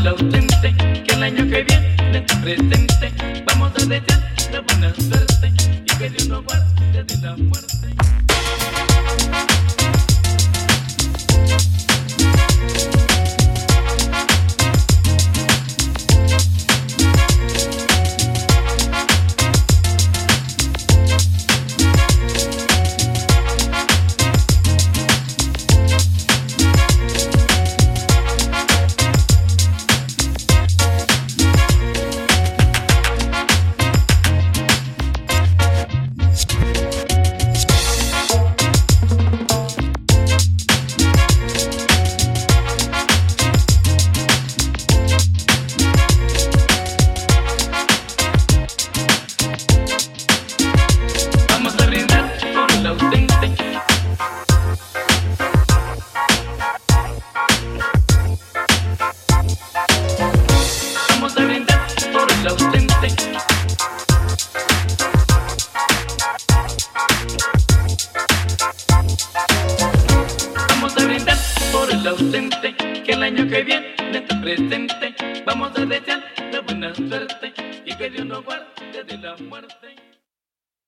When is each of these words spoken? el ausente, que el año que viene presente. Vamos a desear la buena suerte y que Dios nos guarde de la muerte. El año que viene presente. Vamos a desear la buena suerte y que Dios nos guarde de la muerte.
el 0.00 0.08
ausente, 0.08 0.74
que 1.04 1.14
el 1.14 1.22
año 1.22 1.46
que 1.48 1.62
viene 1.62 2.22
presente. 2.42 3.12
Vamos 3.46 3.70
a 3.76 3.86
desear 3.86 4.34
la 4.52 4.60
buena 4.60 4.94
suerte 4.94 5.52
y 5.84 5.98
que 5.98 6.10
Dios 6.10 6.28
nos 6.28 6.44
guarde 6.44 7.04
de 7.04 7.16
la 7.18 7.36
muerte. 7.36 8.19
El 72.62 73.22
año 73.22 73.48
que 73.48 73.62
viene 73.62 73.94
presente. 74.42 75.14
Vamos 75.46 75.76
a 75.76 75.84
desear 75.84 76.22
la 76.52 76.60
buena 76.60 76.94
suerte 76.94 77.52
y 77.84 77.94
que 77.94 78.10
Dios 78.10 78.26
nos 78.26 78.44
guarde 78.44 79.04
de 79.06 79.18
la 79.18 79.36
muerte. 79.36 80.09